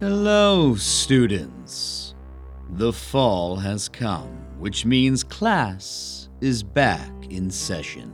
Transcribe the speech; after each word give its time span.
Hello, 0.00 0.74
students. 0.74 2.16
The 2.68 2.92
fall 2.92 3.54
has 3.56 3.88
come, 3.88 4.28
which 4.58 4.84
means 4.84 5.22
class 5.22 6.28
is 6.40 6.64
back 6.64 7.12
in 7.30 7.48
session. 7.48 8.12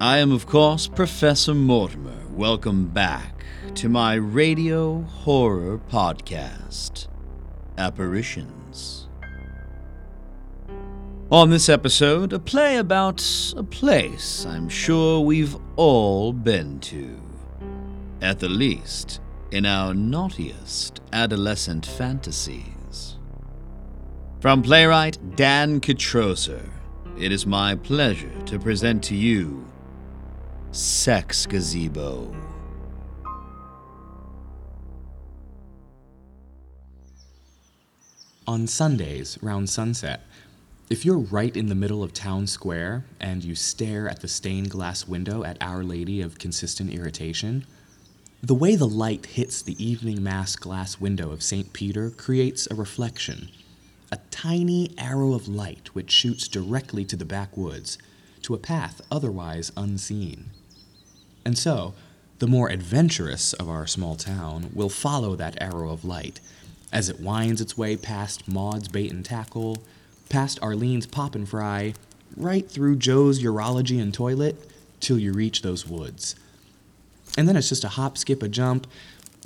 I 0.00 0.18
am, 0.18 0.32
of 0.32 0.44
course, 0.44 0.88
Professor 0.88 1.54
Mortimer. 1.54 2.26
Welcome 2.30 2.88
back 2.88 3.44
to 3.76 3.88
my 3.88 4.14
radio 4.14 5.02
horror 5.02 5.78
podcast, 5.88 7.06
Apparitions. 7.78 9.06
On 11.30 11.48
this 11.48 11.68
episode, 11.68 12.32
a 12.32 12.40
play 12.40 12.78
about 12.78 13.24
a 13.56 13.62
place 13.62 14.44
I'm 14.46 14.68
sure 14.68 15.20
we've 15.20 15.56
all 15.76 16.32
been 16.32 16.80
to. 16.80 17.20
At 18.20 18.40
the 18.40 18.48
least, 18.48 19.20
in 19.50 19.64
our 19.64 19.94
naughtiest 19.94 21.00
adolescent 21.12 21.86
fantasies. 21.86 23.16
From 24.40 24.62
playwright 24.62 25.36
Dan 25.36 25.80
Kitrosser, 25.80 26.70
it 27.18 27.32
is 27.32 27.46
my 27.46 27.74
pleasure 27.74 28.40
to 28.46 28.58
present 28.58 29.02
to 29.04 29.14
you 29.14 29.66
Sex 30.72 31.46
Gazebo. 31.46 32.34
On 38.48 38.66
Sundays, 38.66 39.38
round 39.42 39.68
sunset, 39.68 40.22
if 40.88 41.04
you're 41.04 41.18
right 41.18 41.56
in 41.56 41.66
the 41.66 41.74
middle 41.74 42.04
of 42.04 42.12
town 42.12 42.46
square 42.46 43.04
and 43.18 43.42
you 43.42 43.56
stare 43.56 44.08
at 44.08 44.20
the 44.20 44.28
stained 44.28 44.70
glass 44.70 45.08
window 45.08 45.42
at 45.42 45.56
Our 45.60 45.82
Lady 45.82 46.20
of 46.20 46.38
Consistent 46.38 46.92
Irritation, 46.92 47.66
the 48.46 48.54
way 48.54 48.76
the 48.76 48.86
light 48.86 49.26
hits 49.26 49.60
the 49.60 49.84
evening 49.84 50.22
mass 50.22 50.54
glass 50.54 51.00
window 51.00 51.32
of 51.32 51.42
St. 51.42 51.72
Peter 51.72 52.10
creates 52.10 52.68
a 52.70 52.76
reflection, 52.76 53.48
a 54.12 54.20
tiny 54.30 54.94
arrow 54.96 55.34
of 55.34 55.48
light 55.48 55.88
which 55.96 56.12
shoots 56.12 56.46
directly 56.46 57.04
to 57.06 57.16
the 57.16 57.24
backwoods, 57.24 57.98
to 58.42 58.54
a 58.54 58.58
path 58.58 59.00
otherwise 59.10 59.72
unseen. 59.76 60.50
And 61.44 61.58
so, 61.58 61.94
the 62.38 62.46
more 62.46 62.68
adventurous 62.68 63.52
of 63.52 63.68
our 63.68 63.84
small 63.88 64.14
town 64.14 64.70
will 64.72 64.90
follow 64.90 65.34
that 65.34 65.60
arrow 65.60 65.90
of 65.90 66.04
light 66.04 66.38
as 66.92 67.08
it 67.08 67.18
winds 67.18 67.60
its 67.60 67.76
way 67.76 67.96
past 67.96 68.46
Maud's 68.46 68.86
bait 68.86 69.10
and 69.10 69.24
tackle, 69.24 69.78
past 70.28 70.60
Arlene's 70.62 71.08
pop 71.08 71.34
and 71.34 71.48
fry, 71.48 71.94
right 72.36 72.70
through 72.70 72.94
Joe's 72.94 73.42
urology 73.42 74.00
and 74.00 74.14
toilet, 74.14 74.70
till 75.00 75.18
you 75.18 75.32
reach 75.32 75.62
those 75.62 75.84
woods. 75.84 76.36
And 77.36 77.46
then 77.46 77.56
it's 77.56 77.68
just 77.68 77.84
a 77.84 77.88
hop, 77.88 78.16
skip, 78.16 78.42
a 78.42 78.48
jump, 78.48 78.86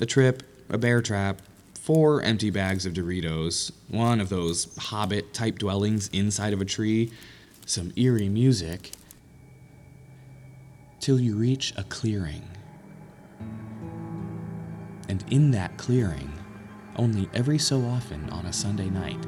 a 0.01 0.07
trip, 0.07 0.43
a 0.69 0.79
bear 0.79 1.03
trap, 1.03 1.43
four 1.75 2.23
empty 2.23 2.51
bags 2.51 2.87
of 2.87 2.93
Doritos, 2.93 3.73
one 3.89 4.21
of 4.21 4.29
those 4.29 4.73
hobbit 4.79 5.35
type 5.35 5.59
dwellings 5.59 6.09
inside 6.13 6.53
of 6.53 6.61
a 6.61 6.65
tree, 6.65 7.11
some 7.67 7.93
eerie 7.97 8.29
music, 8.29 8.93
till 11.01 11.19
you 11.19 11.35
reach 11.35 11.73
a 11.77 11.83
clearing. 11.85 12.47
And 15.09 15.25
in 15.31 15.51
that 15.53 15.77
clearing, 15.77 16.33
only 16.97 17.29
every 17.35 17.59
so 17.59 17.83
often 17.87 18.29
on 18.31 18.47
a 18.47 18.53
Sunday 18.53 18.91
night, 18.91 19.25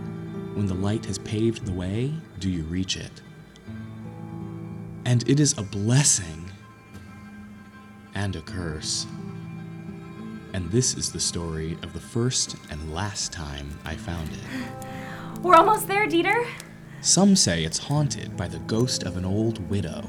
when 0.54 0.66
the 0.66 0.74
light 0.74 1.06
has 1.06 1.19
paved 1.19 1.64
the 1.64 1.72
way, 1.72 2.12
do 2.38 2.50
you 2.50 2.62
reach 2.64 2.97
it. 2.97 3.22
And 5.04 5.28
it 5.28 5.41
is 5.41 5.56
a 5.58 5.62
blessing 5.62 6.41
and 8.14 8.36
a 8.36 8.41
curse. 8.42 9.06
And 10.52 10.70
this 10.70 10.94
is 10.96 11.12
the 11.12 11.20
story 11.20 11.78
of 11.82 11.92
the 11.92 12.00
first 12.00 12.56
and 12.70 12.92
last 12.94 13.32
time 13.32 13.78
I 13.84 13.96
found 13.96 14.28
it. 14.30 15.41
We're 15.42 15.54
almost 15.54 15.88
there, 15.88 16.06
Dieter. 16.06 16.47
Some 17.00 17.34
say 17.34 17.64
it's 17.64 17.78
haunted 17.78 18.37
by 18.37 18.48
the 18.48 18.59
ghost 18.60 19.03
of 19.03 19.16
an 19.16 19.25
old 19.25 19.69
widow, 19.69 20.09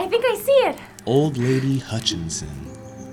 I 0.00 0.06
think 0.06 0.24
I 0.24 0.34
see 0.34 0.52
it. 0.52 0.78
Old 1.04 1.36
Lady 1.36 1.78
Hutchinson, 1.78 2.48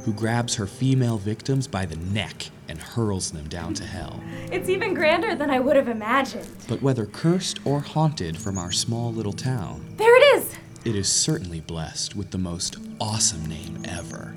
who 0.05 0.13
grabs 0.13 0.55
her 0.55 0.65
female 0.65 1.17
victims 1.17 1.67
by 1.67 1.85
the 1.85 1.97
neck 1.97 2.49
and 2.69 2.79
hurls 2.79 3.31
them 3.31 3.47
down 3.49 3.73
to 3.73 3.83
hell. 3.83 4.21
It's 4.51 4.69
even 4.69 4.93
grander 4.93 5.35
than 5.35 5.49
I 5.49 5.59
would 5.59 5.75
have 5.75 5.89
imagined. 5.89 6.47
But 6.69 6.81
whether 6.81 7.05
cursed 7.05 7.59
or 7.65 7.81
haunted 7.81 8.37
from 8.37 8.57
our 8.57 8.71
small 8.71 9.11
little 9.11 9.33
town, 9.33 9.85
There 9.97 10.15
it 10.15 10.37
is. 10.37 10.55
It 10.85 10.95
is 10.95 11.11
certainly 11.11 11.61
blessed 11.61 12.15
with 12.15 12.31
the 12.31 12.37
most 12.37 12.77
awesome 12.99 13.45
name 13.45 13.81
ever. 13.85 14.35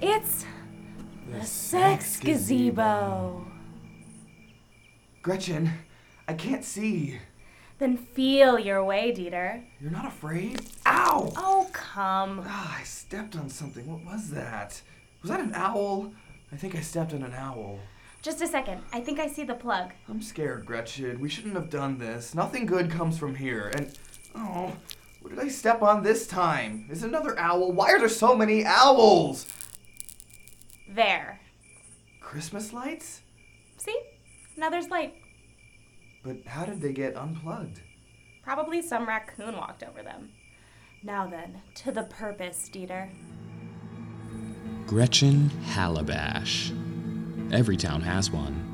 It's 0.00 0.44
the 1.30 1.44
sex 1.44 2.20
gazebo. 2.20 3.46
Gretchen, 5.22 5.70
I 6.26 6.34
can't 6.34 6.64
see. 6.64 7.18
Then 7.78 7.96
feel 7.96 8.58
your 8.58 8.82
way, 8.84 9.12
Dieter. 9.12 9.62
You're 9.80 9.90
not 9.90 10.06
afraid? 10.06 10.62
Ow! 10.86 11.32
Oh, 11.36 11.68
come. 11.72 12.42
Ah, 12.46 12.78
I 12.80 12.84
stepped 12.84 13.36
on 13.36 13.48
something. 13.48 13.86
What 13.86 14.04
was 14.04 14.30
that? 14.30 14.80
Was 15.22 15.30
that 15.30 15.40
an 15.40 15.52
owl? 15.54 16.12
I 16.52 16.56
think 16.56 16.74
I 16.74 16.80
stepped 16.80 17.12
on 17.12 17.22
an 17.22 17.34
owl. 17.34 17.78
Just 18.20 18.42
a 18.42 18.48
second. 18.48 18.82
I 18.92 19.00
think 19.00 19.20
I 19.20 19.28
see 19.28 19.44
the 19.44 19.54
plug. 19.54 19.92
I'm 20.08 20.20
scared, 20.20 20.66
Gretchen. 20.66 21.20
We 21.20 21.28
shouldn't 21.28 21.54
have 21.54 21.70
done 21.70 21.98
this. 21.98 22.34
Nothing 22.34 22.66
good 22.66 22.90
comes 22.90 23.16
from 23.16 23.34
here. 23.36 23.70
And, 23.76 23.96
oh, 24.34 24.72
what 25.28 25.36
did 25.36 25.44
I 25.44 25.48
step 25.48 25.82
on 25.82 26.02
this 26.02 26.26
time? 26.26 26.86
Is 26.90 27.04
it 27.04 27.08
another 27.08 27.38
owl? 27.38 27.70
Why 27.70 27.90
are 27.90 27.98
there 27.98 28.08
so 28.08 28.34
many 28.34 28.64
owls? 28.64 29.46
There. 30.88 31.38
Christmas 32.18 32.72
lights? 32.72 33.20
See? 33.76 34.00
Now 34.56 34.70
there's 34.70 34.88
light. 34.88 35.16
But 36.24 36.46
how 36.46 36.64
did 36.64 36.80
they 36.80 36.94
get 36.94 37.14
unplugged? 37.14 37.82
Probably 38.42 38.80
some 38.80 39.06
raccoon 39.06 39.54
walked 39.54 39.82
over 39.82 40.02
them. 40.02 40.30
Now 41.02 41.26
then, 41.26 41.60
to 41.74 41.92
the 41.92 42.04
purpose, 42.04 42.70
Dieter. 42.72 43.10
Gretchen 44.86 45.50
Halabash. 45.66 46.72
Every 47.52 47.76
town 47.76 48.00
has 48.00 48.30
one. 48.30 48.67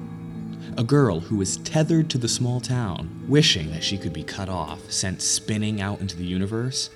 A 0.76 0.84
girl 0.84 1.20
who 1.20 1.36
was 1.36 1.58
tethered 1.58 2.10
to 2.10 2.18
the 2.18 2.28
small 2.28 2.60
town, 2.60 3.24
wishing 3.28 3.70
that 3.70 3.84
she 3.84 3.98
could 3.98 4.12
be 4.12 4.22
cut 4.22 4.48
off, 4.48 4.90
sent 4.90 5.22
spinning 5.22 5.80
out 5.80 6.00
into 6.00 6.16
the 6.16 6.24
universe. 6.24 6.90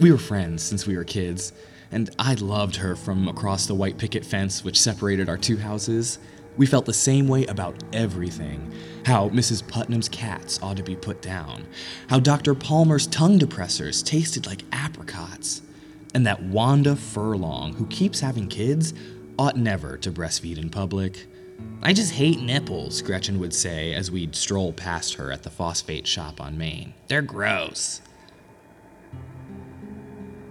We 0.00 0.10
were 0.10 0.18
friends 0.18 0.62
since 0.62 0.86
we 0.86 0.96
were 0.96 1.04
kids, 1.04 1.52
and 1.90 2.08
I 2.18 2.34
loved 2.34 2.76
her 2.76 2.96
from 2.96 3.28
across 3.28 3.66
the 3.66 3.74
white 3.74 3.98
picket 3.98 4.24
fence 4.24 4.64
which 4.64 4.80
separated 4.80 5.28
our 5.28 5.36
two 5.36 5.58
houses. 5.58 6.18
We 6.56 6.66
felt 6.66 6.86
the 6.86 6.94
same 6.94 7.28
way 7.28 7.46
about 7.46 7.82
everything 7.92 8.72
how 9.04 9.28
Mrs. 9.30 9.66
Putnam's 9.66 10.08
cats 10.08 10.60
ought 10.62 10.76
to 10.76 10.82
be 10.82 10.96
put 10.96 11.20
down, 11.20 11.66
how 12.08 12.20
Dr. 12.20 12.54
Palmer's 12.54 13.06
tongue 13.08 13.38
depressors 13.38 14.04
tasted 14.04 14.46
like 14.46 14.64
apricots, 14.72 15.62
and 16.14 16.26
that 16.26 16.42
Wanda 16.42 16.94
Furlong, 16.94 17.74
who 17.74 17.86
keeps 17.86 18.20
having 18.20 18.48
kids, 18.48 18.94
ought 19.38 19.56
never 19.56 19.96
to 19.98 20.12
breastfeed 20.12 20.58
in 20.58 20.70
public. 20.70 21.26
I 21.82 21.92
just 21.92 22.12
hate 22.12 22.40
nipples, 22.40 23.02
Gretchen 23.02 23.40
would 23.40 23.52
say 23.52 23.92
as 23.94 24.10
we'd 24.10 24.36
stroll 24.36 24.72
past 24.72 25.14
her 25.14 25.32
at 25.32 25.42
the 25.42 25.50
phosphate 25.50 26.06
shop 26.06 26.40
on 26.40 26.56
Main. 26.56 26.94
They're 27.08 27.22
gross. 27.22 28.00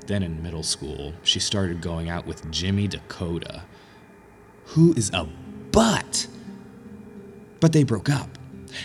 Then 0.08 0.24
in 0.24 0.44
middle 0.44 0.64
school, 0.64 1.14
she 1.24 1.40
started 1.40 1.82
going 1.82 2.10
out 2.10 2.26
with 2.26 2.52
Jimmy 2.52 2.88
Dakota, 2.88 3.64
who 4.66 4.94
is 4.94 5.10
a 5.14 5.28
butt. 5.72 6.28
But 7.62 7.72
they 7.72 7.84
broke 7.84 8.10
up. 8.10 8.38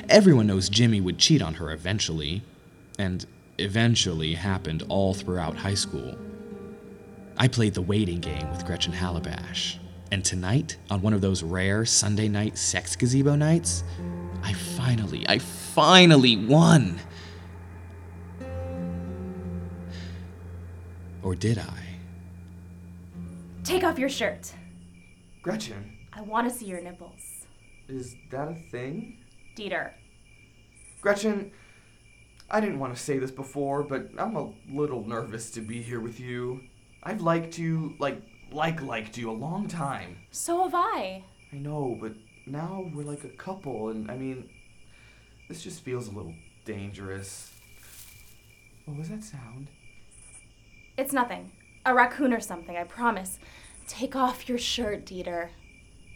Everyone 0.08 0.46
knows 0.46 0.68
Jimmy 0.68 1.00
would 1.00 1.18
cheat 1.18 1.42
on 1.42 1.54
her 1.54 1.72
eventually, 1.72 2.42
and 2.98 3.26
eventually 3.58 4.34
happened 4.34 4.84
all 4.88 5.14
throughout 5.14 5.56
high 5.56 5.74
school. 5.74 6.16
I 7.38 7.48
played 7.48 7.74
the 7.74 7.82
waiting 7.82 8.20
game 8.20 8.48
with 8.50 8.64
Gretchen 8.64 8.92
Halabash, 8.92 9.78
and 10.12 10.24
tonight, 10.24 10.76
on 10.90 11.02
one 11.02 11.12
of 11.12 11.20
those 11.20 11.42
rare 11.42 11.84
Sunday 11.84 12.28
night 12.28 12.56
sex 12.56 12.94
gazebo 12.96 13.34
nights, 13.34 13.82
I 14.42 14.52
finally, 14.52 15.26
I 15.28 15.38
finally 15.38 16.36
won. 16.36 16.98
Or 21.22 21.34
did 21.34 21.58
I? 21.58 21.82
Take 23.64 23.82
off 23.82 23.98
your 23.98 24.08
shirt. 24.08 24.52
Gretchen, 25.42 25.96
I 26.12 26.20
want 26.20 26.48
to 26.48 26.54
see 26.56 26.66
your 26.66 26.80
nipples. 26.80 27.46
is 27.88 28.14
that 28.30 28.48
a 28.48 28.54
thing? 28.70 29.18
Dieter. 29.56 29.90
Gretchen, 31.00 31.50
I 32.48 32.60
didn't 32.60 32.78
want 32.78 32.94
to 32.94 33.00
say 33.00 33.18
this 33.18 33.32
before, 33.32 33.82
but 33.82 34.08
I'm 34.18 34.36
a 34.36 34.52
little 34.70 35.04
nervous 35.04 35.50
to 35.52 35.60
be 35.60 35.82
here 35.82 36.00
with 36.00 36.20
you. 36.20 36.60
I've 37.02 37.22
liked 37.22 37.58
you, 37.58 37.94
like, 37.98 38.22
like, 38.50 38.82
liked 38.82 39.16
you 39.18 39.30
a 39.30 39.32
long 39.32 39.68
time. 39.68 40.16
So 40.30 40.62
have 40.64 40.74
I. 40.74 41.24
I 41.52 41.56
know, 41.56 41.96
but 42.00 42.12
now 42.46 42.90
we're 42.94 43.04
like 43.04 43.24
a 43.24 43.28
couple, 43.28 43.88
and 43.88 44.10
I 44.10 44.16
mean, 44.16 44.48
this 45.48 45.62
just 45.62 45.82
feels 45.82 46.08
a 46.08 46.12
little 46.12 46.34
dangerous. 46.64 47.52
What 48.84 48.98
was 48.98 49.08
that 49.08 49.22
sound? 49.22 49.68
It's 50.96 51.12
nothing. 51.12 51.52
A 51.84 51.94
raccoon 51.94 52.32
or 52.32 52.40
something, 52.40 52.76
I 52.76 52.84
promise. 52.84 53.38
Take 53.86 54.16
off 54.16 54.48
your 54.48 54.58
shirt, 54.58 55.06
Dieter. 55.06 55.50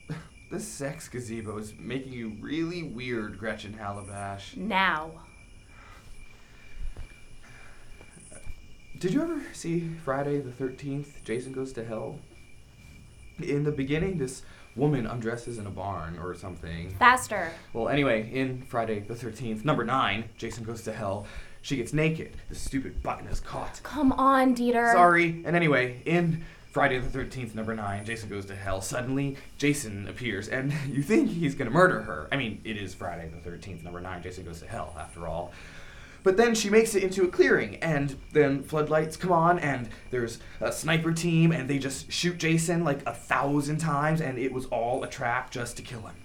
this 0.51 0.67
sex 0.67 1.09
gazebo 1.09 1.59
is 1.59 1.75
making 1.79 2.13
you 2.13 2.37
really 2.41 2.83
weird, 2.83 3.39
Gretchen 3.39 3.79
Halabash. 3.81 4.57
Now. 4.57 5.13
Did 9.01 9.15
you 9.15 9.23
ever 9.23 9.41
see 9.55 9.89
Friday 10.05 10.41
the 10.41 10.51
13th, 10.51 11.25
Jason 11.25 11.55
Goes 11.55 11.73
to 11.73 11.83
Hell? 11.83 12.19
In 13.41 13.65
the 13.65 13.73
beginning, 13.73 14.19
this 14.19 14.43
woman 14.77 15.07
undresses 15.07 15.57
in 15.57 15.67
a 15.67 15.71
barn 15.71 16.19
or 16.19 16.35
something. 16.35 16.95
Faster. 16.99 17.51
Well, 17.73 17.89
anyway, 17.89 18.31
in 18.31 18.61
Friday 18.61 19.01
the 19.01 19.15
13th, 19.15 19.65
number 19.65 19.87
9, 19.87 20.25
Jason 20.37 20.65
Goes 20.65 20.83
to 20.83 20.93
Hell, 20.93 21.27
she 21.63 21.79
gets 21.79 21.95
naked. 21.95 22.37
The 22.51 22.55
stupid 22.55 23.03
button 23.03 23.27
is 23.29 23.41
caught. 23.41 23.81
Come 23.83 24.13
on, 24.13 24.55
Dieter. 24.55 24.93
Sorry. 24.93 25.43
And 25.47 25.57
anyway, 25.57 26.03
in 26.05 26.45
Friday 26.71 26.99
the 26.99 27.19
13th, 27.19 27.55
number 27.55 27.75
9, 27.75 28.05
Jason 28.05 28.29
Goes 28.29 28.45
to 28.47 28.55
Hell, 28.55 28.83
suddenly 28.83 29.39
Jason 29.57 30.09
appears, 30.09 30.47
and 30.49 30.75
you 30.91 31.03
think 31.03 31.31
he's 31.31 31.55
gonna 31.55 31.71
murder 31.71 32.03
her. 32.03 32.29
I 32.31 32.37
mean, 32.37 32.61
it 32.65 32.77
is 32.77 32.93
Friday 32.93 33.31
the 33.31 33.51
13th, 33.51 33.83
number 33.83 34.03
9, 34.03 34.23
Jason 34.23 34.45
Goes 34.45 34.61
to 34.61 34.67
Hell, 34.67 34.95
after 34.99 35.27
all. 35.27 35.53
But 36.23 36.37
then 36.37 36.55
she 36.55 36.69
makes 36.69 36.95
it 36.95 37.03
into 37.03 37.25
a 37.25 37.29
clearing, 37.29 37.77
and 37.77 38.17
then 38.33 38.63
floodlights 38.63 39.17
come 39.17 39.33
on, 39.33 39.59
and 39.59 39.89
there's 40.11 40.39
a 40.61 40.71
sniper 40.71 41.13
team, 41.13 41.51
and 41.51 41.69
they 41.69 41.79
just 41.79 42.13
shoot 42.13 42.37
Jason 42.39 42.85
like 42.85 43.05
a 43.07 43.15
thousand 43.15 43.79
times, 43.79 44.21
and 44.21 44.39
it 44.39 44.53
was 44.53 44.67
all 44.67 45.03
a 45.03 45.09
trap 45.09 45.51
just 45.51 45.77
to 45.79 45.83
kill 45.83 46.03
him. 46.03 46.17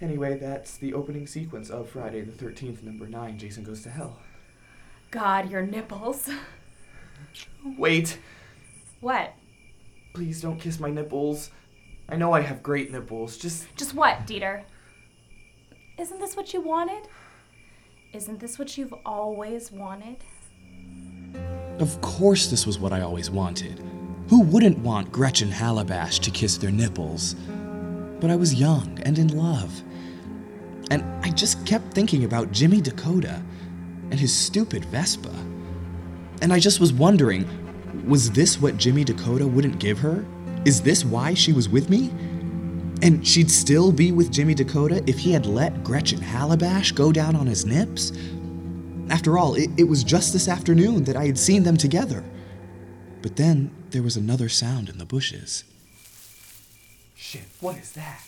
Anyway, 0.00 0.38
that's 0.38 0.76
the 0.76 0.94
opening 0.94 1.26
sequence 1.26 1.70
of 1.70 1.90
Friday 1.90 2.20
the 2.20 2.30
13th, 2.32 2.82
number 2.84 3.06
9, 3.08 3.36
Jason 3.38 3.64
Goes 3.64 3.82
to 3.82 3.90
Hell. 3.90 4.18
God, 5.10 5.50
your 5.50 5.62
nipples. 5.62 6.30
Wait, 7.76 8.18
What? 9.00 9.34
please 10.14 10.40
don't 10.40 10.60
kiss 10.60 10.78
my 10.78 10.90
nipples. 10.90 11.50
I 12.08 12.16
know 12.16 12.32
I 12.32 12.40
have 12.40 12.62
great 12.62 12.90
nipples, 12.92 13.36
just. 13.36 13.66
Just 13.76 13.94
what, 13.94 14.26
Dieter? 14.26 14.62
Isn't 15.98 16.20
this 16.20 16.36
what 16.36 16.52
you 16.54 16.60
wanted? 16.60 17.08
Isn't 18.14 18.40
this 18.40 18.58
what 18.58 18.78
you've 18.78 18.94
always 19.04 19.70
wanted? 19.70 20.16
Of 21.78 22.00
course, 22.00 22.46
this 22.46 22.66
was 22.66 22.78
what 22.78 22.90
I 22.90 23.02
always 23.02 23.30
wanted. 23.30 23.82
Who 24.30 24.40
wouldn't 24.42 24.78
want 24.78 25.12
Gretchen 25.12 25.50
Halabash 25.50 26.18
to 26.20 26.30
kiss 26.30 26.56
their 26.56 26.70
nipples? 26.70 27.34
But 28.18 28.30
I 28.30 28.36
was 28.36 28.54
young 28.54 28.98
and 29.02 29.18
in 29.18 29.36
love. 29.36 29.82
And 30.90 31.04
I 31.22 31.30
just 31.30 31.66
kept 31.66 31.92
thinking 31.92 32.24
about 32.24 32.50
Jimmy 32.50 32.80
Dakota 32.80 33.42
and 34.10 34.18
his 34.18 34.34
stupid 34.34 34.86
Vespa. 34.86 35.34
And 36.40 36.50
I 36.50 36.58
just 36.58 36.80
was 36.80 36.94
wondering 36.94 37.46
was 38.06 38.30
this 38.30 38.58
what 38.58 38.78
Jimmy 38.78 39.04
Dakota 39.04 39.46
wouldn't 39.46 39.78
give 39.78 39.98
her? 39.98 40.24
Is 40.64 40.80
this 40.80 41.04
why 41.04 41.34
she 41.34 41.52
was 41.52 41.68
with 41.68 41.90
me? 41.90 42.10
And 43.00 43.26
she'd 43.26 43.50
still 43.50 43.92
be 43.92 44.10
with 44.10 44.32
Jimmy 44.32 44.54
Dakota 44.54 45.02
if 45.06 45.18
he 45.18 45.32
had 45.32 45.46
let 45.46 45.84
Gretchen 45.84 46.20
Halabash 46.20 46.94
go 46.94 47.12
down 47.12 47.36
on 47.36 47.46
his 47.46 47.64
nips? 47.64 48.12
After 49.08 49.38
all, 49.38 49.54
it, 49.54 49.70
it 49.76 49.84
was 49.84 50.02
just 50.02 50.32
this 50.32 50.48
afternoon 50.48 51.04
that 51.04 51.16
I 51.16 51.26
had 51.26 51.38
seen 51.38 51.62
them 51.62 51.76
together. 51.76 52.24
But 53.22 53.36
then 53.36 53.70
there 53.90 54.02
was 54.02 54.16
another 54.16 54.48
sound 54.48 54.88
in 54.88 54.98
the 54.98 55.04
bushes. 55.04 55.64
Shit, 57.14 57.44
what 57.60 57.78
is 57.78 57.92
that? 57.92 58.22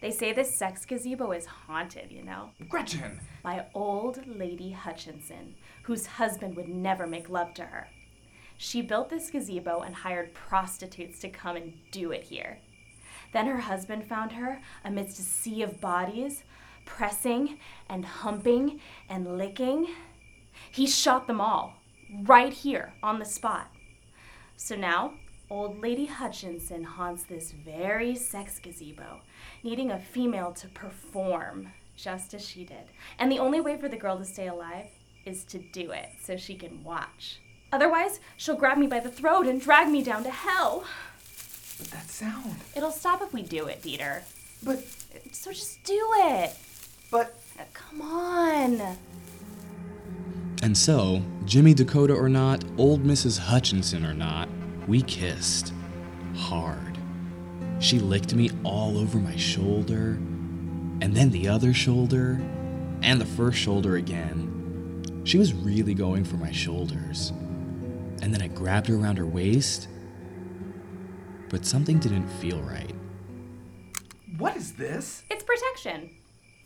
They 0.00 0.10
say 0.10 0.32
this 0.32 0.54
sex 0.54 0.84
gazebo 0.84 1.32
is 1.32 1.46
haunted, 1.46 2.12
you 2.12 2.22
know? 2.22 2.50
Gretchen! 2.68 3.20
By 3.42 3.66
old 3.74 4.26
Lady 4.26 4.72
Hutchinson, 4.72 5.54
whose 5.84 6.04
husband 6.04 6.56
would 6.56 6.68
never 6.68 7.06
make 7.06 7.30
love 7.30 7.54
to 7.54 7.64
her. 7.64 7.88
She 8.56 8.82
built 8.82 9.08
this 9.08 9.30
gazebo 9.30 9.80
and 9.80 9.94
hired 9.94 10.34
prostitutes 10.34 11.20
to 11.20 11.28
come 11.28 11.56
and 11.56 11.72
do 11.90 12.12
it 12.12 12.24
here. 12.24 12.58
Then 13.34 13.48
her 13.48 13.58
husband 13.58 14.06
found 14.06 14.32
her 14.32 14.60
amidst 14.84 15.18
a 15.18 15.22
sea 15.22 15.62
of 15.62 15.80
bodies, 15.80 16.44
pressing 16.86 17.58
and 17.88 18.04
humping 18.04 18.80
and 19.08 19.36
licking. 19.36 19.88
He 20.70 20.86
shot 20.86 21.26
them 21.26 21.40
all, 21.40 21.74
right 22.22 22.52
here 22.52 22.94
on 23.02 23.18
the 23.18 23.24
spot. 23.24 23.72
So 24.56 24.76
now, 24.76 25.14
old 25.50 25.82
Lady 25.82 26.06
Hutchinson 26.06 26.84
haunts 26.84 27.24
this 27.24 27.50
very 27.50 28.14
sex 28.14 28.60
gazebo, 28.60 29.20
needing 29.64 29.90
a 29.90 29.98
female 29.98 30.52
to 30.52 30.68
perform 30.68 31.72
just 31.96 32.34
as 32.34 32.48
she 32.48 32.64
did. 32.64 32.92
And 33.18 33.32
the 33.32 33.40
only 33.40 33.60
way 33.60 33.76
for 33.76 33.88
the 33.88 33.96
girl 33.96 34.16
to 34.16 34.24
stay 34.24 34.46
alive 34.46 34.86
is 35.24 35.42
to 35.46 35.58
do 35.58 35.90
it 35.90 36.10
so 36.22 36.36
she 36.36 36.54
can 36.54 36.84
watch. 36.84 37.40
Otherwise, 37.72 38.20
she'll 38.36 38.54
grab 38.54 38.78
me 38.78 38.86
by 38.86 39.00
the 39.00 39.10
throat 39.10 39.48
and 39.48 39.60
drag 39.60 39.88
me 39.88 40.04
down 40.04 40.22
to 40.22 40.30
hell. 40.30 40.84
But 41.78 41.88
that 41.90 42.08
sound. 42.10 42.56
It'll 42.76 42.90
stop 42.90 43.22
if 43.22 43.32
we 43.32 43.42
do 43.42 43.66
it, 43.66 43.82
Dieter. 43.82 44.22
But, 44.62 44.84
So 45.32 45.50
just 45.52 45.82
do 45.84 46.00
it. 46.14 46.56
but. 47.10 47.36
Uh, 47.58 47.62
Come 47.72 48.02
on. 48.02 48.96
And 50.62 50.76
so, 50.76 51.22
Jimmy 51.44 51.74
Dakota 51.74 52.14
or 52.14 52.28
not, 52.28 52.64
old 52.78 53.04
Mrs. 53.04 53.38
Hutchinson 53.38 54.04
or 54.06 54.14
not, 54.14 54.48
we 54.88 55.02
kissed. 55.02 55.72
Hard. 56.36 56.98
She 57.80 57.98
licked 57.98 58.34
me 58.34 58.50
all 58.64 58.96
over 58.98 59.18
my 59.18 59.36
shoulder, 59.36 60.12
and 61.02 61.14
then 61.14 61.30
the 61.30 61.48
other 61.48 61.74
shoulder, 61.74 62.40
and 63.02 63.20
the 63.20 63.26
first 63.26 63.58
shoulder 63.58 63.96
again. 63.96 65.22
She 65.24 65.38
was 65.38 65.52
really 65.52 65.94
going 65.94 66.24
for 66.24 66.36
my 66.36 66.50
shoulders. 66.50 67.30
And 68.22 68.32
then 68.32 68.40
I 68.40 68.48
grabbed 68.48 68.86
her 68.88 68.96
around 68.96 69.18
her 69.18 69.26
waist, 69.26 69.88
but 71.54 71.64
something 71.64 72.00
didn't 72.00 72.26
feel 72.26 72.60
right. 72.62 72.96
What 74.38 74.56
is 74.56 74.72
this? 74.72 75.22
It's 75.30 75.44
protection. 75.44 76.10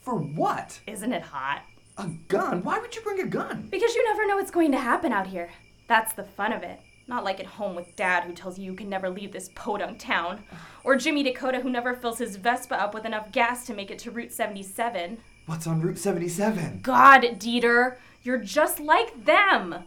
For 0.00 0.14
what? 0.14 0.80
Isn't 0.86 1.12
it 1.12 1.20
hot? 1.20 1.60
A 1.98 2.06
gun? 2.28 2.64
Why 2.64 2.78
would 2.78 2.96
you 2.96 3.02
bring 3.02 3.20
a 3.20 3.26
gun? 3.26 3.68
Because 3.70 3.94
you 3.94 4.02
never 4.04 4.26
know 4.26 4.36
what's 4.36 4.50
going 4.50 4.72
to 4.72 4.78
happen 4.78 5.12
out 5.12 5.26
here. 5.26 5.50
That's 5.88 6.14
the 6.14 6.24
fun 6.24 6.54
of 6.54 6.62
it. 6.62 6.80
Not 7.06 7.22
like 7.22 7.38
at 7.38 7.44
home 7.44 7.76
with 7.76 7.96
Dad, 7.96 8.22
who 8.22 8.32
tells 8.32 8.58
you 8.58 8.64
you 8.64 8.74
can 8.74 8.88
never 8.88 9.10
leave 9.10 9.30
this 9.30 9.50
podunk 9.54 9.98
town. 9.98 10.42
Or 10.84 10.96
Jimmy 10.96 11.22
Dakota, 11.22 11.60
who 11.60 11.68
never 11.68 11.92
fills 11.92 12.16
his 12.16 12.36
Vespa 12.36 12.80
up 12.80 12.94
with 12.94 13.04
enough 13.04 13.30
gas 13.30 13.66
to 13.66 13.74
make 13.74 13.90
it 13.90 13.98
to 13.98 14.10
Route 14.10 14.32
77. 14.32 15.18
What's 15.44 15.66
on 15.66 15.82
Route 15.82 15.98
77? 15.98 16.80
God, 16.82 17.24
Dieter, 17.38 17.96
you're 18.22 18.38
just 18.38 18.80
like 18.80 19.26
them. 19.26 19.84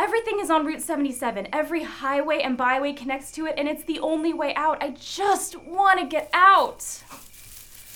Everything 0.00 0.40
is 0.40 0.48
on 0.48 0.64
Route 0.64 0.80
77. 0.80 1.48
Every 1.52 1.82
highway 1.82 2.40
and 2.40 2.56
byway 2.56 2.94
connects 2.94 3.30
to 3.32 3.44
it, 3.44 3.56
and 3.58 3.68
it's 3.68 3.84
the 3.84 4.00
only 4.00 4.32
way 4.32 4.54
out. 4.54 4.82
I 4.82 4.92
just 4.98 5.56
want 5.56 6.00
to 6.00 6.06
get 6.06 6.30
out. 6.32 6.78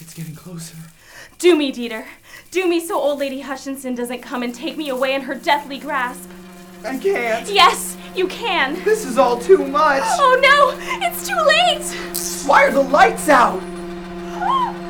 It's 0.00 0.12
getting 0.12 0.34
closer. 0.34 0.76
Do 1.38 1.56
me, 1.56 1.72
Dieter. 1.72 2.04
Do 2.50 2.68
me 2.68 2.78
so 2.78 2.98
old 2.98 3.20
lady 3.20 3.40
Hutchinson 3.40 3.94
doesn't 3.94 4.20
come 4.20 4.42
and 4.42 4.54
take 4.54 4.76
me 4.76 4.90
away 4.90 5.14
in 5.14 5.22
her 5.22 5.34
deathly 5.34 5.78
grasp. 5.78 6.28
I 6.84 6.98
can't. 6.98 7.48
Yes, 7.48 7.96
you 8.14 8.28
can. 8.28 8.74
This 8.84 9.06
is 9.06 9.16
all 9.16 9.38
too 9.38 9.66
much. 9.66 10.02
Oh 10.04 10.38
no, 10.42 10.76
it's 11.06 11.26
too 11.26 11.40
late. 11.40 12.46
Why 12.46 12.64
are 12.64 12.70
the 12.70 12.82
lights 12.82 13.30
out? 13.30 13.62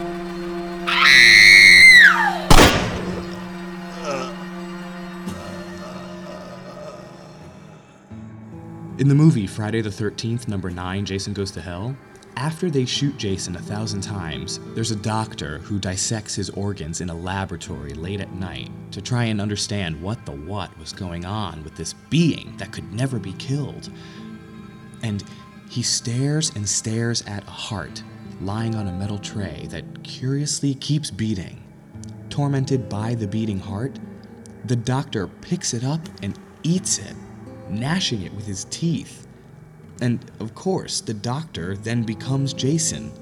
In 8.96 9.08
the 9.08 9.14
movie 9.14 9.48
Friday 9.48 9.80
the 9.80 9.90
13th, 9.90 10.46
number 10.46 10.70
9, 10.70 11.04
Jason 11.04 11.32
Goes 11.32 11.50
to 11.50 11.60
Hell, 11.60 11.96
after 12.36 12.70
they 12.70 12.84
shoot 12.84 13.16
Jason 13.16 13.56
a 13.56 13.60
thousand 13.60 14.02
times, 14.02 14.60
there's 14.76 14.92
a 14.92 14.96
doctor 14.96 15.58
who 15.58 15.80
dissects 15.80 16.36
his 16.36 16.48
organs 16.50 17.00
in 17.00 17.10
a 17.10 17.14
laboratory 17.14 17.92
late 17.94 18.20
at 18.20 18.32
night 18.34 18.70
to 18.92 19.02
try 19.02 19.24
and 19.24 19.40
understand 19.40 20.00
what 20.00 20.24
the 20.24 20.30
what 20.30 20.78
was 20.78 20.92
going 20.92 21.24
on 21.24 21.64
with 21.64 21.74
this 21.74 21.92
being 22.08 22.56
that 22.58 22.70
could 22.70 22.92
never 22.92 23.18
be 23.18 23.32
killed. 23.32 23.90
And 25.02 25.24
he 25.68 25.82
stares 25.82 26.54
and 26.54 26.68
stares 26.68 27.22
at 27.22 27.42
a 27.48 27.50
heart 27.50 28.00
lying 28.40 28.76
on 28.76 28.86
a 28.86 28.92
metal 28.92 29.18
tray 29.18 29.66
that 29.70 30.04
curiously 30.04 30.72
keeps 30.72 31.10
beating. 31.10 31.64
Tormented 32.30 32.88
by 32.88 33.16
the 33.16 33.26
beating 33.26 33.58
heart, 33.58 33.98
the 34.66 34.76
doctor 34.76 35.26
picks 35.26 35.74
it 35.74 35.82
up 35.82 36.00
and 36.22 36.38
eats 36.62 36.98
it, 36.98 37.16
gnashing 37.71 38.23
it 38.23 38.35
with 38.35 38.47
his 38.47 38.64
teeth. 38.64 39.26
And 40.00 40.25
of 40.40 40.54
course, 40.54 41.00
the 41.00 41.14
doctor 41.14 41.76
then 41.76 42.02
becomes 42.02 42.52
Jason. 42.52 43.12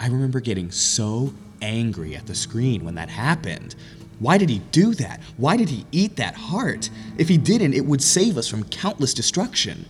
I 0.00 0.06
remember 0.06 0.40
getting 0.40 0.70
so 0.70 1.34
angry 1.62 2.16
at 2.16 2.26
the 2.26 2.34
screen 2.34 2.84
when 2.84 2.94
that 2.94 3.10
happened. 3.10 3.74
Why 4.18 4.38
did 4.38 4.50
he 4.50 4.58
do 4.70 4.94
that? 4.94 5.20
Why 5.36 5.56
did 5.56 5.68
he 5.68 5.86
eat 5.92 6.16
that 6.16 6.34
heart? 6.34 6.90
If 7.18 7.28
he 7.28 7.38
didn't, 7.38 7.74
it 7.74 7.84
would 7.84 8.02
save 8.02 8.36
us 8.36 8.48
from 8.48 8.64
countless 8.64 9.14
destruction. 9.14 9.86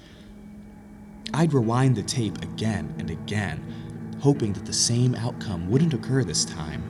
I'd 1.33 1.53
rewind 1.53 1.97
the 1.97 2.03
tape 2.03 2.43
again 2.43 2.93
and 2.99 3.11
again, 3.11 4.17
hoping 4.21 4.53
that 4.55 4.67
the 4.67 4.73
same 4.73 5.15
outcome 5.15 5.71
wouldn't 5.71 5.95
occur 5.95 6.25
this 6.25 6.45
time. 6.45 6.83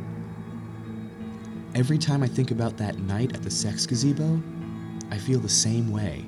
Every 1.74 1.98
time 1.98 2.22
I 2.22 2.26
think 2.26 2.50
about 2.50 2.76
that 2.78 2.98
night 2.98 3.34
at 3.34 3.42
the 3.42 3.50
sex 3.50 3.86
gazebo, 3.86 4.42
I 5.10 5.18
feel 5.18 5.40
the 5.40 5.48
same 5.48 5.90
way, 5.90 6.26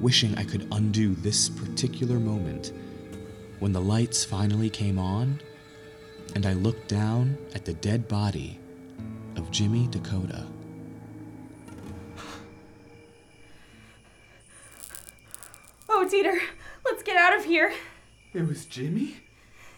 wishing 0.00 0.34
I 0.36 0.44
could 0.44 0.68
undo 0.72 1.14
this 1.14 1.48
particular 1.48 2.18
moment. 2.18 2.72
when 3.58 3.72
the 3.72 3.80
lights 3.80 4.24
finally 4.24 4.68
came 4.68 4.98
on 4.98 5.40
and 6.34 6.44
I 6.44 6.52
looked 6.52 6.88
down 6.88 7.38
at 7.54 7.64
the 7.64 7.72
dead 7.74 8.06
body 8.08 8.58
of 9.36 9.50
Jimmy 9.50 9.86
Dakota. 9.86 10.46
Oh, 15.88 16.06
Dieter, 16.10 16.38
let's 16.84 17.02
get 17.02 17.16
out 17.16 17.36
of 17.38 17.44
here. 17.44 17.72
It 18.34 18.46
was 18.46 18.66
Jimmy? 18.66 19.16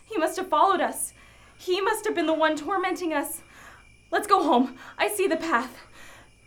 He 0.04 0.16
must 0.16 0.36
have 0.36 0.48
followed 0.48 0.80
us. 0.80 1.12
He 1.56 1.80
must 1.80 2.04
have 2.06 2.14
been 2.14 2.26
the 2.26 2.34
one 2.34 2.56
tormenting 2.56 3.12
us. 3.12 3.42
Let's 4.10 4.26
go 4.26 4.42
home. 4.42 4.76
I 4.96 5.08
see 5.08 5.26
the 5.26 5.36
path. 5.36 5.78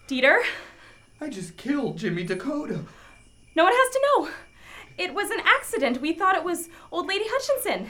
Dieter, 0.07 0.41
I 1.21 1.29
just 1.29 1.55
killed 1.57 1.97
Jimmy 1.97 2.23
Dakota. 2.23 2.83
No 3.55 3.63
one 3.63 3.73
has 3.73 3.93
to 3.93 4.01
know. 4.07 4.29
It 4.97 5.13
was 5.13 5.31
an 5.31 5.41
accident. 5.45 6.01
We 6.01 6.13
thought 6.13 6.35
it 6.35 6.43
was 6.43 6.69
Old 6.91 7.07
Lady 7.07 7.25
Hutchinson. 7.27 7.89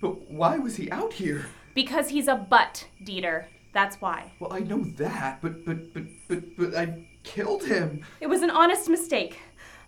But 0.00 0.30
why 0.30 0.58
was 0.58 0.76
he 0.76 0.90
out 0.90 1.14
here? 1.14 1.46
Because 1.74 2.08
he's 2.10 2.28
a 2.28 2.34
butt, 2.34 2.88
Dieter. 3.02 3.46
That's 3.72 4.00
why. 4.00 4.32
Well, 4.38 4.52
I 4.52 4.60
know 4.60 4.82
that, 4.96 5.40
but 5.40 5.64
but 5.64 5.94
but 5.94 6.02
but 6.28 6.56
but 6.56 6.74
I 6.74 7.06
killed 7.22 7.64
him. 7.64 8.04
It 8.20 8.26
was 8.26 8.42
an 8.42 8.50
honest 8.50 8.88
mistake. 8.88 9.38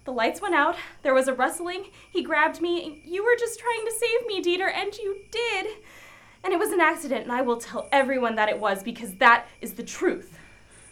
The 0.05 0.13
lights 0.13 0.43
went 0.43 0.55
out, 0.55 0.77
there 1.03 1.15
was 1.15 1.29
a 1.29 1.35
rustling, 1.35 1.87
he 2.11 2.23
grabbed 2.23 2.61
me. 2.61 3.01
You 3.07 3.25
were 3.25 3.37
just 3.39 3.59
trying 3.59 3.87
to 3.87 3.93
save 3.93 4.27
me, 4.27 4.43
Dieter, 4.43 4.71
and 4.71 4.95
you 4.99 5.21
did. 5.31 5.67
And 6.43 6.53
it 6.53 6.59
was 6.59 6.73
an 6.73 6.81
accident, 6.81 7.23
and 7.23 7.33
I 7.33 7.41
will 7.41 7.57
tell 7.57 7.89
everyone 7.91 8.35
that 8.35 8.51
it 8.51 8.61
was 8.61 8.83
because 8.83 9.15
that 9.15 9.47
is 9.63 9.75
the 9.75 9.83
truth. 9.83 10.39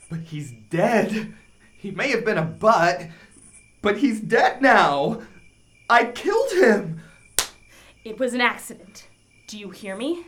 But 0.09 0.21
he's 0.21 0.52
dead. 0.71 1.35
He 1.76 1.91
may 1.91 2.11
have 2.11 2.25
been 2.25 2.38
a 2.38 2.45
butt, 2.45 3.09
but 3.83 3.99
he's 3.99 4.21
dead 4.21 4.62
now. 4.62 5.21
I 5.91 6.07
killed 6.07 6.53
him. 6.53 7.03
It 8.05 8.19
was 8.19 8.33
an 8.33 8.41
accident. 8.41 9.09
Do 9.47 9.59
you 9.59 9.71
hear 9.71 9.97
me? 9.97 10.25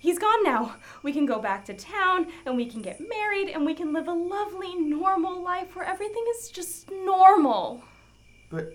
He's 0.00 0.18
gone 0.18 0.44
now. 0.44 0.76
We 1.02 1.12
can 1.12 1.26
go 1.26 1.40
back 1.40 1.64
to 1.64 1.74
town 1.74 2.26
and 2.44 2.56
we 2.56 2.66
can 2.66 2.82
get 2.82 3.00
married 3.00 3.48
and 3.48 3.64
we 3.64 3.74
can 3.74 3.92
live 3.92 4.06
a 4.06 4.12
lovely, 4.12 4.76
normal 4.76 5.42
life 5.42 5.74
where 5.74 5.84
everything 5.84 6.24
is 6.36 6.50
just 6.50 6.90
normal. 6.90 7.82
But 8.50 8.74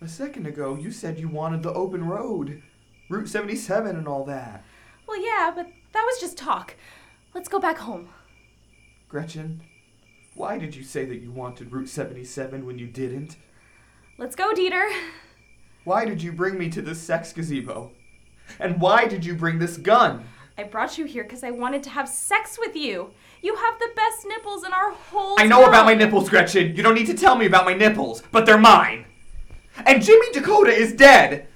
a 0.00 0.08
second 0.08 0.46
ago, 0.46 0.76
you 0.76 0.90
said 0.90 1.18
you 1.18 1.28
wanted 1.28 1.62
the 1.62 1.72
open 1.72 2.06
road, 2.06 2.62
Route 3.10 3.28
77 3.28 3.96
and 3.96 4.08
all 4.08 4.24
that. 4.24 4.64
Well, 5.06 5.22
yeah, 5.22 5.52
but 5.54 5.66
that 5.92 6.02
was 6.02 6.20
just 6.20 6.38
talk. 6.38 6.76
Let's 7.34 7.48
go 7.48 7.58
back 7.58 7.78
home. 7.78 8.08
Gretchen, 9.08 9.60
why 10.34 10.58
did 10.58 10.74
you 10.74 10.82
say 10.82 11.04
that 11.04 11.20
you 11.22 11.30
wanted 11.30 11.72
Route 11.72 11.88
77 11.88 12.66
when 12.66 12.78
you 12.78 12.86
didn't? 12.86 13.36
Let's 14.18 14.36
go, 14.36 14.52
Dieter. 14.52 14.88
Why 15.84 16.04
did 16.04 16.22
you 16.22 16.32
bring 16.32 16.58
me 16.58 16.68
to 16.70 16.82
this 16.82 17.00
sex 17.00 17.32
gazebo? 17.32 17.92
And 18.58 18.80
why 18.80 19.06
did 19.06 19.24
you 19.24 19.34
bring 19.34 19.58
this 19.58 19.76
gun? 19.76 20.24
I 20.56 20.62
brought 20.64 20.98
you 20.98 21.04
here 21.04 21.24
because 21.24 21.42
I 21.42 21.50
wanted 21.50 21.82
to 21.84 21.90
have 21.90 22.08
sex 22.08 22.58
with 22.58 22.76
you. 22.76 23.10
You 23.42 23.56
have 23.56 23.78
the 23.78 23.90
best 23.96 24.24
nipples 24.26 24.64
in 24.64 24.72
our 24.72 24.92
whole 24.92 25.36
I 25.38 25.46
know 25.46 25.64
about 25.66 25.84
my 25.84 25.94
nipples, 25.94 26.28
Gretchen. 26.28 26.76
You 26.76 26.82
don't 26.82 26.94
need 26.94 27.08
to 27.08 27.14
tell 27.14 27.36
me 27.36 27.46
about 27.46 27.64
my 27.64 27.74
nipples, 27.74 28.22
but 28.30 28.46
they're 28.46 28.58
mine. 28.58 29.04
And 29.84 30.02
Jimmy 30.02 30.30
Dakota 30.32 30.70
is 30.72 30.92
dead. 30.92 31.48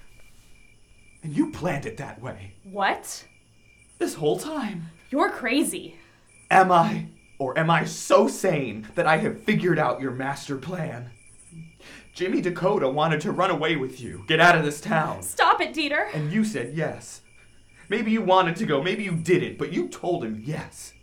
And 1.23 1.35
you 1.35 1.50
planned 1.52 1.87
it 1.87 1.97
that 1.99 2.20
way 2.20 2.54
What? 2.64 3.25
this 3.99 4.14
whole 4.14 4.38
time. 4.38 4.90
You're 5.11 5.30
crazy. 5.30 5.97
Am 6.50 6.70
I? 6.73 7.06
Or 7.38 7.57
am 7.59 7.71
I 7.71 7.85
so 7.85 8.26
sane 8.26 8.88
that 8.97 9.07
I 9.07 9.18
have 9.18 9.42
figured 9.42 9.78
out 9.78 10.00
your 10.00 10.11
master 10.11 10.57
plan? 10.57 11.11
Jimmy 12.12 12.40
Dakota 12.40 12.88
wanted 12.88 13.21
to 13.21 13.33
run 13.33 13.50
away 13.50 13.76
with 13.76 14.00
you, 14.00 14.25
get 14.26 14.40
out 14.40 14.57
of 14.57 14.64
this 14.64 14.80
town. 14.80 15.23
Stop 15.23 15.61
it, 15.61 15.73
Dieter. 15.73 16.12
And 16.12 16.33
you 16.33 16.45
said 16.45 16.75
yes. 16.75 17.23
Maybe 17.88 18.11
you 18.11 18.23
wanted 18.23 18.57
to 18.57 18.66
go, 18.66 18.83
maybe 18.83 19.04
you 19.04 19.14
didn't, 19.14 19.57
but 19.57 19.73
you 19.73 19.88
told 19.88 20.25
him 20.25 20.42
yes. 20.45 20.95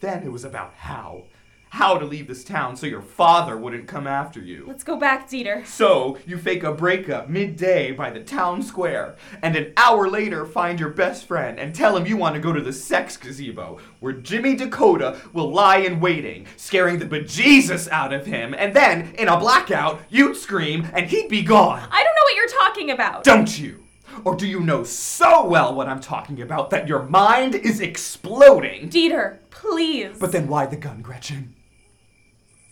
Then 0.00 0.24
it 0.24 0.32
was 0.32 0.44
about 0.44 0.74
how. 0.74 1.26
How 1.76 1.98
to 1.98 2.06
leave 2.06 2.26
this 2.26 2.42
town 2.42 2.74
so 2.74 2.86
your 2.86 3.02
father 3.02 3.54
wouldn't 3.54 3.86
come 3.86 4.06
after 4.06 4.40
you. 4.40 4.64
Let's 4.66 4.82
go 4.82 4.96
back, 4.96 5.28
Dieter. 5.28 5.66
So, 5.66 6.16
you 6.26 6.38
fake 6.38 6.62
a 6.62 6.72
breakup 6.72 7.28
midday 7.28 7.92
by 7.92 8.08
the 8.08 8.20
town 8.20 8.62
square, 8.62 9.16
and 9.42 9.54
an 9.54 9.74
hour 9.76 10.08
later 10.08 10.46
find 10.46 10.80
your 10.80 10.88
best 10.88 11.26
friend 11.26 11.60
and 11.60 11.74
tell 11.74 11.94
him 11.94 12.06
you 12.06 12.16
want 12.16 12.34
to 12.34 12.40
go 12.40 12.54
to 12.54 12.62
the 12.62 12.72
sex 12.72 13.18
gazebo, 13.18 13.78
where 14.00 14.14
Jimmy 14.14 14.56
Dakota 14.56 15.20
will 15.34 15.52
lie 15.52 15.76
in 15.76 16.00
waiting, 16.00 16.46
scaring 16.56 16.98
the 16.98 17.04
bejesus 17.04 17.90
out 17.90 18.14
of 18.14 18.24
him, 18.24 18.54
and 18.56 18.72
then, 18.72 19.14
in 19.18 19.28
a 19.28 19.38
blackout, 19.38 20.00
you'd 20.08 20.34
scream 20.34 20.88
and 20.94 21.04
he'd 21.10 21.28
be 21.28 21.42
gone. 21.42 21.86
I 21.92 22.02
don't 22.02 22.14
know 22.14 22.22
what 22.22 22.36
you're 22.36 22.58
talking 22.58 22.90
about. 22.90 23.22
Don't 23.22 23.58
you? 23.58 23.84
Or 24.24 24.34
do 24.34 24.46
you 24.46 24.60
know 24.60 24.82
so 24.82 25.46
well 25.46 25.74
what 25.74 25.88
I'm 25.88 26.00
talking 26.00 26.40
about 26.40 26.70
that 26.70 26.88
your 26.88 27.02
mind 27.02 27.54
is 27.54 27.82
exploding? 27.82 28.88
Dieter, 28.88 29.40
please. 29.50 30.16
But 30.18 30.32
then 30.32 30.48
why 30.48 30.64
the 30.64 30.76
gun, 30.76 31.02
Gretchen? 31.02 31.52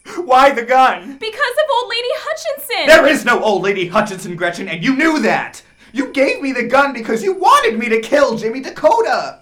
Why 0.25 0.53
the 0.53 0.65
gun? 0.65 1.19
because 1.19 1.35
of 1.35 1.71
old 1.73 1.91
lady 1.91 2.09
Hutchinson. 2.13 2.87
There 2.87 3.07
is 3.07 3.25
no 3.25 3.43
old 3.43 3.63
lady 3.63 3.89
Hutchinson, 3.89 4.37
Gretchen, 4.37 4.69
and 4.69 4.85
you 4.85 4.95
knew 4.97 5.21
that! 5.21 5.63
You 5.93 6.13
gave 6.13 6.43
me 6.43 6.53
the 6.53 6.67
gun 6.67 6.93
because 6.93 7.23
you 7.23 7.35
wanted 7.35 7.79
me 7.79 7.89
to 7.89 8.01
kill 8.01 8.37
Jimmy 8.37 8.61
Dakota! 8.61 9.41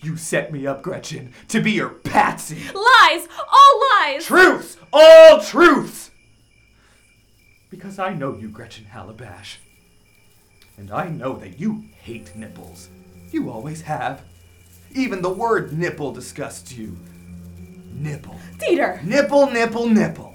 You 0.00 0.16
set 0.16 0.52
me 0.52 0.66
up, 0.66 0.82
Gretchen, 0.82 1.32
to 1.48 1.60
be 1.60 1.72
your 1.72 1.88
patsy. 1.88 2.56
Lies, 2.56 3.28
all 3.38 3.80
lies. 4.00 4.24
Truths! 4.24 4.76
All 4.92 5.40
truths! 5.40 6.10
Because 7.70 7.98
I 7.98 8.14
know 8.14 8.36
you, 8.36 8.48
Gretchen 8.48 8.86
Halabash. 8.92 9.56
And 10.76 10.90
I 10.90 11.08
know 11.08 11.34
that 11.36 11.58
you 11.58 11.84
hate 12.02 12.34
nipples. 12.36 12.88
You 13.30 13.50
always 13.50 13.82
have. 13.82 14.22
Even 14.92 15.22
the 15.22 15.30
word 15.30 15.72
nipple 15.72 16.12
disgusts 16.12 16.72
you. 16.76 16.96
Nipple. 17.94 18.36
Dieter. 18.58 19.02
Nipple, 19.04 19.50
nipple, 19.50 19.88
nipple. 19.88 20.34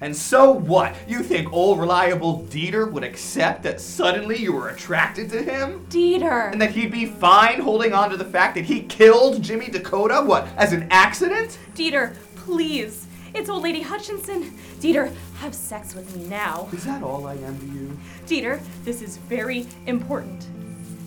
And 0.00 0.14
so 0.14 0.50
what? 0.50 0.94
You 1.08 1.22
think 1.22 1.52
old 1.52 1.80
reliable 1.80 2.46
Dieter 2.50 2.90
would 2.90 3.04
accept 3.04 3.62
that 3.62 3.80
suddenly 3.80 4.36
you 4.36 4.52
were 4.52 4.68
attracted 4.68 5.30
to 5.30 5.42
him? 5.42 5.86
Dieter. 5.88 6.52
And 6.52 6.60
that 6.60 6.72
he'd 6.72 6.92
be 6.92 7.06
fine 7.06 7.60
holding 7.60 7.94
on 7.94 8.10
to 8.10 8.16
the 8.16 8.24
fact 8.24 8.56
that 8.56 8.64
he 8.64 8.82
killed 8.82 9.42
Jimmy 9.42 9.68
Dakota? 9.68 10.22
What, 10.22 10.48
as 10.58 10.74
an 10.74 10.86
accident? 10.90 11.58
Dieter, 11.74 12.14
please. 12.34 13.06
It's 13.34 13.48
old 13.48 13.62
lady 13.62 13.80
Hutchinson. 13.80 14.52
Dieter, 14.80 15.10
have 15.38 15.54
sex 15.54 15.94
with 15.94 16.14
me 16.14 16.24
now. 16.26 16.68
Is 16.72 16.84
that 16.84 17.02
all 17.02 17.26
I 17.26 17.34
am 17.34 17.58
to 17.58 17.66
you? 17.66 17.98
Dieter, 18.26 18.60
this 18.84 19.00
is 19.00 19.16
very 19.16 19.66
important. 19.86 20.46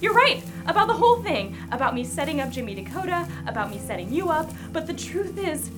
You're 0.02 0.14
right 0.14 0.42
about 0.66 0.88
the 0.88 0.94
whole 0.94 1.22
thing, 1.22 1.56
about 1.72 1.94
me 1.94 2.04
setting 2.04 2.40
up 2.40 2.50
Jimmy 2.50 2.74
Dakota, 2.74 3.28
about 3.46 3.70
me 3.70 3.80
setting 3.80 4.12
you 4.14 4.30
up, 4.30 4.50
but 4.72 4.88
the 4.88 4.94
truth 4.94 5.38
is, 5.38 5.70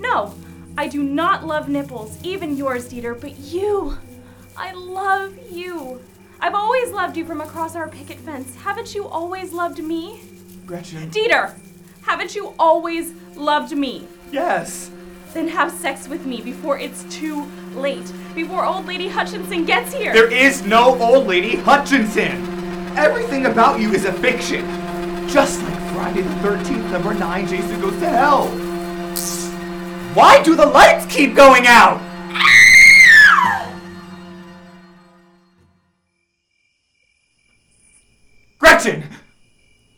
no, 0.00 0.34
I 0.76 0.88
do 0.88 1.02
not 1.02 1.46
love 1.46 1.68
nipples, 1.68 2.18
even 2.22 2.56
yours, 2.56 2.88
Dieter, 2.88 3.18
but 3.20 3.38
you. 3.38 3.96
I 4.56 4.72
love 4.72 5.34
you. 5.50 6.00
I've 6.40 6.54
always 6.54 6.90
loved 6.90 7.16
you 7.16 7.24
from 7.24 7.40
across 7.40 7.76
our 7.76 7.88
picket 7.88 8.16
fence. 8.18 8.56
Haven't 8.56 8.94
you 8.94 9.06
always 9.06 9.52
loved 9.52 9.78
me? 9.82 10.20
Gretchen? 10.66 11.10
Dieter, 11.10 11.54
haven't 12.02 12.34
you 12.34 12.54
always 12.58 13.12
loved 13.36 13.76
me? 13.76 14.06
yes. 14.32 14.90
Then 15.32 15.46
have 15.46 15.70
sex 15.70 16.08
with 16.08 16.26
me 16.26 16.40
before 16.40 16.76
it's 16.76 17.04
too 17.04 17.46
late, 17.76 18.12
before 18.34 18.64
old 18.64 18.86
lady 18.86 19.06
Hutchinson 19.06 19.64
gets 19.64 19.94
here. 19.94 20.12
There 20.12 20.28
is 20.32 20.66
no 20.66 21.00
old 21.00 21.28
lady 21.28 21.54
Hutchinson. 21.54 22.32
Everything 22.98 23.46
about 23.46 23.78
you 23.78 23.92
is 23.92 24.04
a 24.06 24.12
fiction. 24.14 24.64
Just 25.28 25.62
like 25.62 25.78
Friday 25.92 26.22
the 26.22 26.34
13th, 26.40 26.90
number 26.90 27.14
9, 27.14 27.46
Jason 27.46 27.80
Goes 27.80 27.96
to 28.00 28.08
Hell. 28.08 28.48
Why 30.14 30.42
do 30.42 30.56
the 30.56 30.66
lights 30.66 31.06
keep 31.06 31.36
going 31.36 31.68
out? 31.68 32.00
Gretchen! 38.58 39.04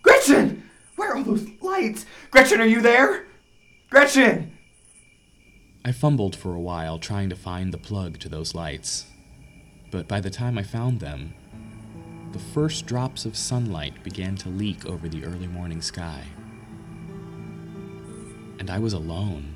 Gretchen! 0.02 0.68
Where 0.96 1.16
are 1.16 1.22
those 1.22 1.46
lights? 1.62 2.04
Gretchen, 2.30 2.60
are 2.60 2.66
you 2.66 2.82
there? 2.82 3.24
Gretchen! 3.88 4.52
I 5.82 5.92
fumbled 5.92 6.36
for 6.36 6.52
a 6.52 6.60
while 6.60 6.98
trying 6.98 7.30
to 7.30 7.36
find 7.36 7.72
the 7.72 7.78
plug 7.78 8.18
to 8.18 8.28
those 8.28 8.54
lights. 8.54 9.06
But 9.90 10.08
by 10.08 10.20
the 10.20 10.30
time 10.30 10.58
I 10.58 10.62
found 10.62 11.00
them, 11.00 11.32
the 12.32 12.38
first 12.38 12.84
drops 12.84 13.24
of 13.24 13.34
sunlight 13.34 14.04
began 14.04 14.36
to 14.36 14.50
leak 14.50 14.84
over 14.84 15.08
the 15.08 15.24
early 15.24 15.46
morning 15.46 15.80
sky. 15.80 16.22
And 18.58 18.68
I 18.68 18.78
was 18.78 18.92
alone. 18.92 19.54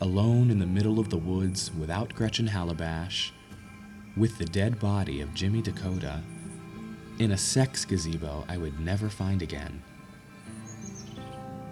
Alone 0.00 0.52
in 0.52 0.60
the 0.60 0.66
middle 0.66 1.00
of 1.00 1.10
the 1.10 1.16
woods 1.16 1.72
without 1.74 2.14
Gretchen 2.14 2.46
Halabash, 2.46 3.32
with 4.16 4.38
the 4.38 4.44
dead 4.44 4.78
body 4.78 5.20
of 5.20 5.34
Jimmy 5.34 5.60
Dakota, 5.60 6.22
in 7.18 7.32
a 7.32 7.36
sex 7.36 7.84
gazebo 7.84 8.44
I 8.48 8.58
would 8.58 8.78
never 8.78 9.08
find 9.08 9.42
again. 9.42 9.82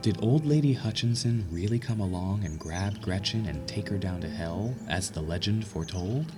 Did 0.03 0.21
old 0.21 0.45
lady 0.45 0.73
Hutchinson 0.73 1.47
really 1.53 1.79
come 1.79 2.01
along 2.01 2.45
and 2.45 2.59
grab 2.59 3.01
Gretchen 3.01 3.47
and 3.47 3.67
take 3.69 3.89
her 3.89 3.99
down 3.99 4.21
to 4.23 4.29
hell, 4.29 4.75
as 4.89 5.11
the 5.11 5.23
legend 5.23 5.65
foretold? 5.65 6.33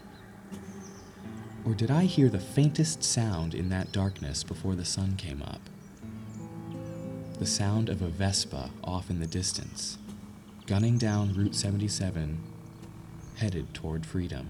Or 1.64 1.72
did 1.72 1.90
I 1.90 2.04
hear 2.04 2.28
the 2.28 2.38
faintest 2.38 3.02
sound 3.02 3.54
in 3.54 3.70
that 3.70 3.92
darkness 3.92 4.44
before 4.44 4.74
the 4.74 4.84
sun 4.84 5.16
came 5.16 5.42
up? 5.42 5.60
The 7.38 7.46
sound 7.46 7.88
of 7.88 8.02
a 8.02 8.08
Vespa 8.08 8.70
off 8.84 9.08
in 9.08 9.20
the 9.20 9.26
distance, 9.26 9.96
gunning 10.68 10.98
down 10.98 11.32
Route 11.32 11.54
77, 11.54 12.38
headed 13.36 13.72
toward 13.72 14.04
freedom. 14.04 14.48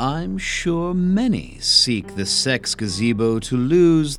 I'm 0.00 0.38
sure 0.38 0.94
many 0.94 1.58
seek 1.60 2.16
the 2.16 2.24
sex 2.24 2.74
gazebo 2.74 3.38
to 3.40 3.56
lose. 3.56 4.18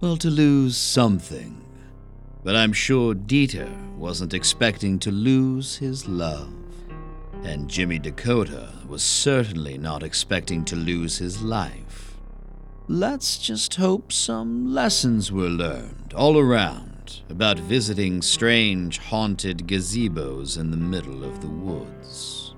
well, 0.00 0.16
to 0.16 0.28
lose 0.28 0.76
something. 0.76 1.64
But 2.42 2.56
I'm 2.56 2.72
sure 2.72 3.14
Dieter 3.14 3.70
wasn't 3.96 4.34
expecting 4.34 4.98
to 5.00 5.12
lose 5.12 5.76
his 5.76 6.08
love. 6.08 6.52
And 7.44 7.68
Jimmy 7.68 7.98
Dakota 7.98 8.70
was 8.86 9.02
certainly 9.02 9.78
not 9.78 10.02
expecting 10.02 10.64
to 10.66 10.76
lose 10.76 11.18
his 11.18 11.42
life. 11.42 12.16
Let's 12.88 13.38
just 13.38 13.74
hope 13.74 14.12
some 14.12 14.72
lessons 14.72 15.30
were 15.30 15.48
learned 15.48 16.14
all 16.14 16.38
around 16.38 17.20
about 17.28 17.58
visiting 17.58 18.22
strange 18.22 18.98
haunted 18.98 19.66
gazebos 19.66 20.58
in 20.58 20.70
the 20.70 20.76
middle 20.76 21.24
of 21.24 21.40
the 21.40 21.48
woods. 21.48 22.54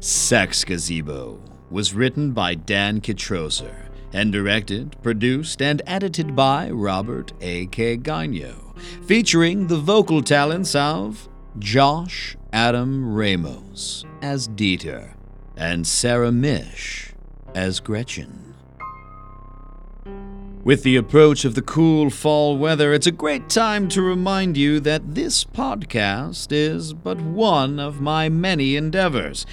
Sex 0.00 0.64
Gazebo 0.64 1.40
was 1.70 1.94
written 1.94 2.32
by 2.32 2.54
Dan 2.54 3.00
Kitrosser 3.00 3.88
and 4.12 4.30
directed, 4.30 4.96
produced, 5.02 5.60
and 5.60 5.82
edited 5.86 6.36
by 6.36 6.70
Robert 6.70 7.32
A.K. 7.40 7.96
Gonyo, 7.98 8.76
featuring 9.06 9.66
the 9.66 9.78
vocal 9.78 10.22
talents 10.22 10.74
of 10.74 11.28
Josh 11.58 12.36
Adam 12.52 13.14
Ramos 13.14 14.04
as 14.20 14.48
Dieter 14.48 15.14
and 15.56 15.86
Sarah 15.86 16.32
Misch 16.32 17.12
as 17.54 17.78
Gretchen. 17.78 18.54
With 20.64 20.82
the 20.82 20.96
approach 20.96 21.44
of 21.44 21.54
the 21.54 21.62
cool 21.62 22.10
fall 22.10 22.58
weather, 22.58 22.92
it's 22.92 23.06
a 23.06 23.12
great 23.12 23.48
time 23.48 23.88
to 23.90 24.02
remind 24.02 24.56
you 24.56 24.80
that 24.80 25.14
this 25.14 25.44
podcast 25.44 26.50
is 26.50 26.92
but 26.92 27.20
one 27.20 27.78
of 27.78 28.00
my 28.00 28.28
many 28.28 28.74
endeavors. 28.74 29.46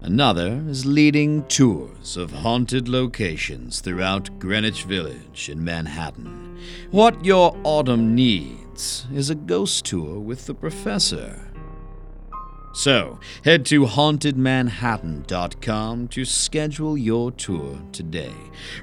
Another 0.00 0.62
is 0.68 0.86
leading 0.86 1.44
tours 1.46 2.16
of 2.16 2.30
haunted 2.30 2.88
locations 2.88 3.80
throughout 3.80 4.38
Greenwich 4.38 4.84
Village 4.84 5.48
in 5.48 5.64
Manhattan. 5.64 6.60
What 6.92 7.24
your 7.24 7.56
autumn 7.64 8.14
needs 8.14 8.61
is 8.74 9.30
a 9.30 9.34
ghost 9.34 9.84
tour 9.84 10.18
with 10.18 10.46
the 10.46 10.54
professor. 10.54 11.52
So, 12.74 13.20
head 13.44 13.66
to 13.66 13.84
hauntedmanhattan.com 13.84 16.08
to 16.08 16.24
schedule 16.24 16.96
your 16.96 17.30
tour 17.32 17.78
today. 17.92 18.32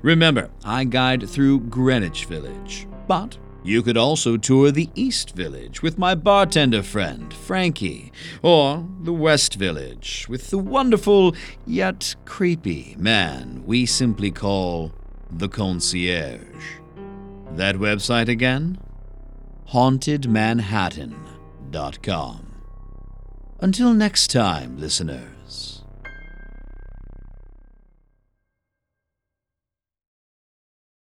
Remember, 0.04 0.52
I 0.64 0.84
guide 0.84 1.28
through 1.28 1.62
Greenwich 1.62 2.26
Village, 2.26 2.86
but 3.08 3.40
you 3.64 3.82
could 3.82 3.98
also 3.98 4.38
tour 4.38 4.70
the 4.72 4.92
East 4.96 5.36
Village 5.36 5.82
with 5.82 5.98
my 5.98 6.14
bartender 6.14 6.84
friend, 6.84 7.34
Frankie, 7.34 8.12
or 8.44 8.88
the 9.02 9.14
West 9.14 9.56
Village 9.56 10.28
with 10.30 10.52
the 10.52 10.60
wonderful 10.60 11.36
yet 11.66 12.16
creepy 12.26 12.96
man 12.98 13.64
we 13.66 13.86
simply 13.86 14.32
call 14.32 14.94
the 15.32 15.50
concierge. 15.50 16.80
That 17.56 17.76
website 17.76 18.30
again? 18.30 18.78
hauntedmanhattan.com. 19.72 22.46
Until 23.62 23.94
next 23.94 24.32
time, 24.32 24.80
listeners. 24.80 25.39